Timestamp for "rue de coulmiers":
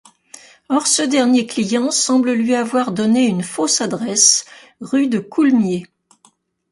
4.79-5.85